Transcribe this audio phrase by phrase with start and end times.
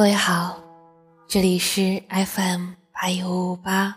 [0.00, 0.58] 各位好，
[1.28, 3.94] 这里是 FM 八一五五八，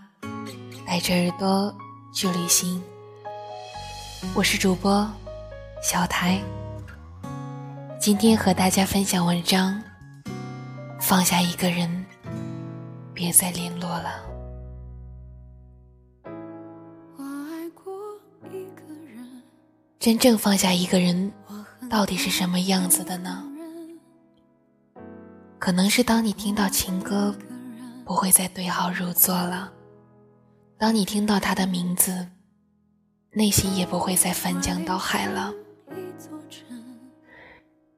[0.86, 1.73] 带着耳朵
[2.13, 2.83] 去旅行。
[4.36, 5.09] 我是主播
[5.81, 6.41] 小台，
[8.01, 9.81] 今天和大家分享文章：
[11.00, 12.05] 放下一个人，
[13.13, 14.25] 别再联络了。
[19.97, 21.31] 真正放下一个人，
[21.89, 23.51] 到底是什么样子的呢？
[25.63, 27.33] 可能是当你听到情歌，
[28.03, 29.71] 不会再对号入座了；
[30.77, 32.27] 当你听到他的名字，
[33.31, 35.53] 内心也不会再翻江倒海了。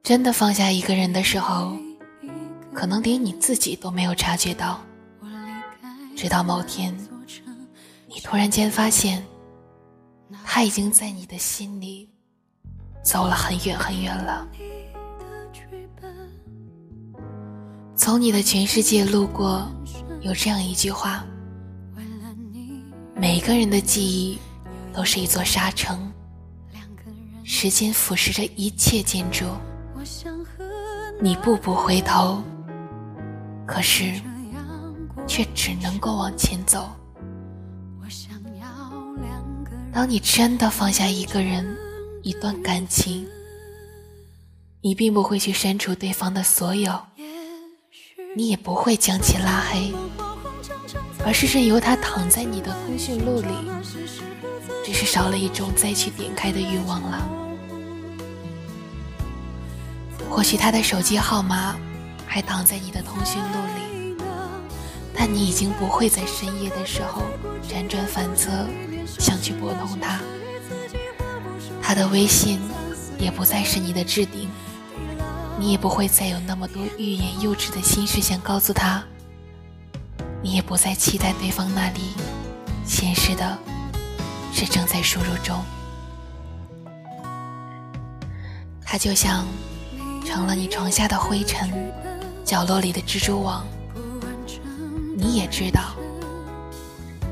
[0.04, 1.76] 真的放下一个人的时候，
[2.72, 4.80] 可能连你自己都没有察觉到，
[6.16, 6.96] 直到某天，
[8.08, 9.26] 你突然间发现，
[10.46, 12.12] 他已经在你的心里
[13.04, 14.48] 走了很远很远了。
[18.06, 19.68] 从你的全世界路过，
[20.22, 21.26] 有这样一句话：
[23.16, 24.38] 每个人的记忆
[24.94, 26.14] 都是一座沙城，
[27.44, 29.46] 时间腐蚀着一切建筑。
[31.20, 32.44] 你步步回头，
[33.66, 34.14] 可是
[35.26, 36.88] 却只能够往前走。
[39.92, 41.76] 当你真的放下一个人、
[42.22, 43.28] 一段感情，
[44.82, 46.96] 你并不会去删除对方的所有。
[48.38, 49.94] 你也不会将其拉黑，
[51.26, 53.48] 而是任由它躺在你的通讯录里，
[54.84, 57.30] 只是少了一种再去点开的欲望了。
[60.30, 61.78] 或许他的手机号码
[62.28, 64.18] 还躺在你的通讯录里，
[65.14, 67.22] 但你已经不会在深夜的时候
[67.70, 68.52] 辗转反侧
[69.18, 70.20] 想去拨通他。
[71.82, 72.60] 他的微信
[73.18, 74.50] 也不再是你的置顶。
[75.58, 79.04] 你也不会再有那么多欲言又止的心事想告诉他，
[80.42, 82.14] 你也不再期待对方那里
[82.86, 83.58] 显示的
[84.54, 85.64] 是正在输入中。
[88.84, 89.46] 他就像
[90.26, 91.70] 成了你床下的灰尘，
[92.44, 93.66] 角落里的蜘蛛网。
[95.18, 95.96] 你也知道，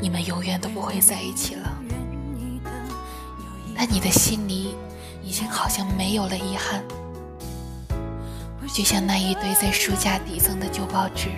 [0.02, 1.78] 你们永远都不会在一起了，
[3.76, 4.74] 但你的心里
[5.22, 6.84] 已经好像没有了遗憾。
[8.74, 11.30] 就像那一堆在书架底层的旧报纸，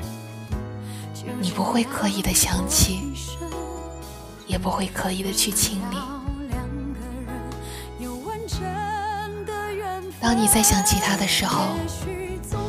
[1.42, 3.12] 你不会刻意的想起，
[4.48, 5.98] 也不会刻意的去清理。
[10.22, 11.66] 当你在想起他的时候，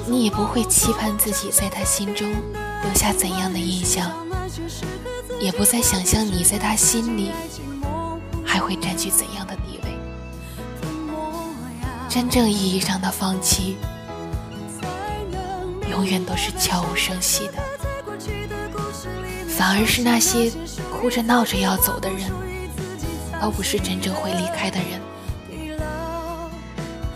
[0.08, 2.28] 你也不会期盼自己在他心中
[2.82, 4.10] 留下怎样的印象，
[5.40, 7.30] 也不再想象你在他心里
[8.44, 9.96] 还会占据怎样的地位。
[12.08, 13.76] 真正意义上的放弃。
[15.96, 17.54] 永远都是悄无声息的，
[19.48, 20.52] 反而是那些
[20.92, 22.30] 哭着闹着要走的人，
[23.40, 25.00] 都不是真正会离开的人。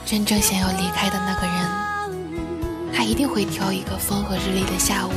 [0.07, 5.13] 真正想要离开的那个人，他一定会挑一个风和日丽的下午，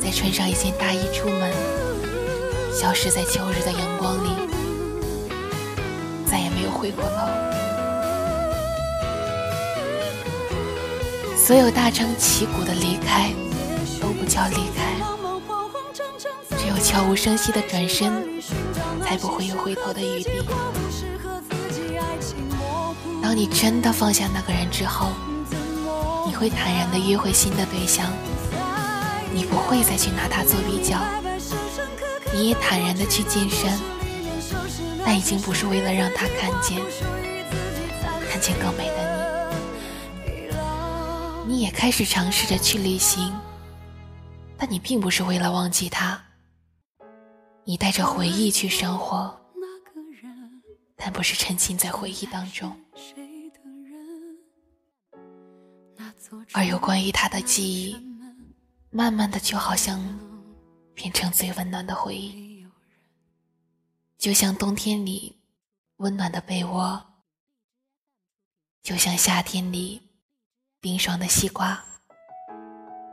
[0.00, 1.52] 再穿上一件大衣出门，
[2.72, 4.30] 消失在秋日的阳光里，
[6.24, 7.59] 再也没有回过头。
[11.50, 13.32] 所有大张旗鼓的离开
[14.00, 14.94] 都不叫离开，
[16.56, 18.40] 只有悄无声息的转身，
[19.02, 20.30] 才不会有回头的余地。
[23.20, 25.08] 当你真的放下那个人之后，
[26.24, 28.06] 你会坦然的约会新的对象，
[29.34, 31.00] 你不会再去拿他做比较，
[32.32, 33.76] 你也坦然的去健身，
[35.04, 36.78] 但已经不是为了让他看见，
[38.30, 39.09] 看见更美的。
[39.09, 39.09] 你
[41.50, 43.36] 你也开始尝试着去旅行，
[44.56, 46.24] 但你并不是为了忘记他。
[47.64, 49.36] 你带着回忆去生活，
[50.94, 52.80] 但不是沉浸在回忆当中。
[56.52, 57.96] 而有关于他的记忆，
[58.90, 60.00] 慢慢的就好像
[60.94, 62.64] 变成最温暖的回忆，
[64.16, 65.36] 就像冬天里
[65.96, 67.04] 温暖的被窝，
[68.84, 70.09] 就像夏天里。
[70.82, 71.78] 冰霜的西瓜，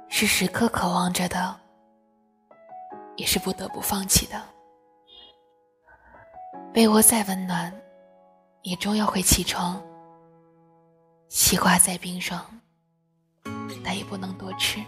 [0.08, 1.54] 是时刻渴望着的，
[3.18, 4.42] 也是不得不放弃的。
[6.74, 7.74] 被窝再温暖，
[8.62, 9.81] 也终要会起床。
[11.28, 12.40] 西瓜再冰霜，
[13.84, 14.81] 但也不能多吃。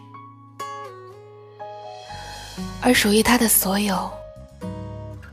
[2.82, 4.10] 而属于他的所有，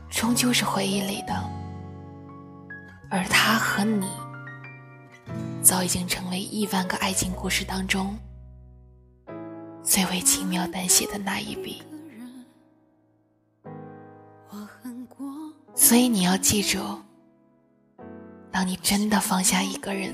[0.09, 1.33] 终究是回忆里的，
[3.09, 4.09] 而他和你。
[5.61, 8.17] 早已经成为亿万个爱情故事当中
[9.83, 11.81] 最为轻描淡写的那一笔。
[15.75, 16.79] 所以你要记住，
[18.51, 20.13] 当你真的放下一个人，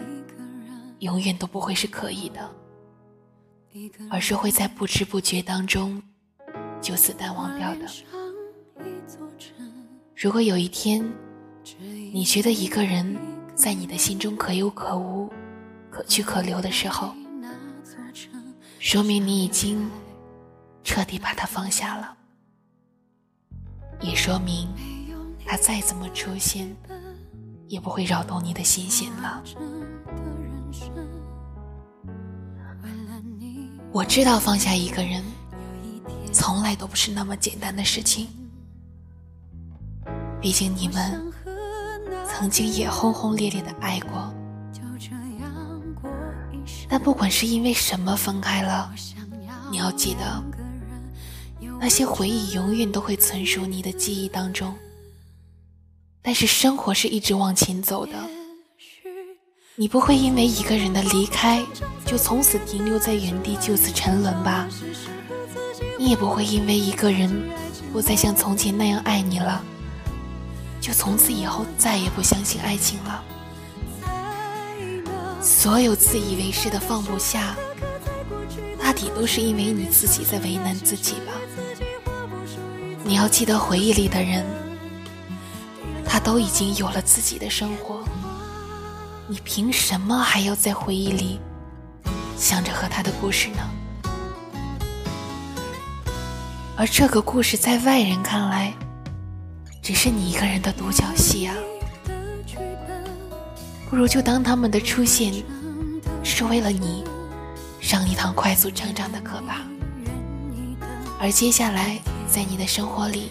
[1.00, 2.52] 永远都不会是可以的，
[4.12, 6.04] 而是会在不知不觉当中
[6.82, 7.88] 就此淡忘掉的。
[10.16, 11.04] 如果有一天，
[12.12, 13.18] 你觉得一个人
[13.56, 15.32] 在你的心中可有可无、
[15.90, 17.14] 可去可留的时候，
[18.80, 19.90] 说明你已经
[20.84, 22.18] 彻底把他放下了，
[24.02, 24.68] 也说明
[25.46, 26.76] 他再怎么出现，
[27.68, 29.44] 也不会扰动你的心弦了。
[33.92, 35.24] 我知道放下一个人，
[36.32, 38.28] 从来都不是那么简单的事情。
[40.42, 41.32] 毕竟你们
[42.36, 44.34] 曾经也轰轰烈烈的爱过。
[46.90, 48.92] 但不管是因为什么分开了，
[49.70, 50.44] 你要记得，
[51.80, 54.74] 那些回忆永远都会存属你的记忆当中。
[56.24, 58.14] 但是生活是一直往前走的，
[59.76, 61.64] 你不会因为一个人的离开
[62.04, 64.68] 就从此停留在原地就此沉沦吧？
[66.00, 67.32] 你也不会因为一个人
[67.92, 69.64] 不再像从前那样爱你了，
[70.84, 73.24] 就从此以后再也不相信爱情了。
[75.42, 77.56] 所有自以为是的放不下，
[78.78, 81.32] 大抵都是因为你自己在为难自己吧。
[83.06, 84.46] 你要记得，回忆里的人，
[86.06, 88.04] 他都已经有了自己的生活，
[89.30, 91.40] 你凭什么还要在回忆里
[92.38, 94.12] 想着和他的故事呢？
[96.76, 98.74] 而这个故事在外人看来，
[99.84, 101.54] 只是你一个人的独角戏啊。
[103.90, 105.32] 不如就当他们的出现
[106.24, 107.04] 是为了你
[107.82, 109.62] 上一堂快速成长的课吧，
[111.20, 113.30] 而接下来在你的生活里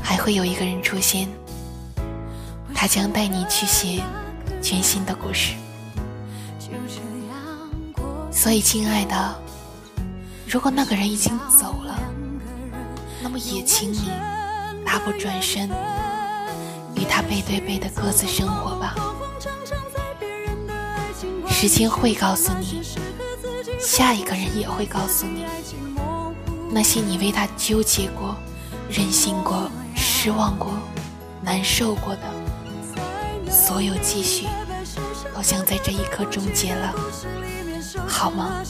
[0.00, 1.28] 还会有一个人出现，
[2.72, 4.00] 他将带你去写
[4.62, 5.54] 全新的故事。
[8.30, 9.34] 所以，亲爱的，
[10.46, 11.98] 如果那个人已经走了，
[13.22, 14.10] 那么也请你
[14.84, 15.68] 大步转身，
[16.94, 18.94] 与他背对背的各自生活吧。
[21.48, 22.82] 时间会告诉你，
[23.80, 25.46] 下一个人也会告诉你，
[26.70, 28.36] 那些你为他纠结过、
[28.90, 30.72] 任性过、失望过、
[31.40, 34.46] 难受过的所有积蓄，
[35.34, 36.94] 都将在这一刻终结了，
[38.06, 38.62] 好吗？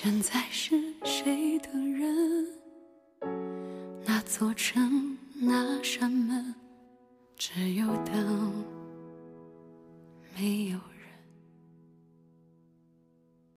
[0.00, 2.46] 现在是谁的人？
[4.06, 6.08] 那座城，那扇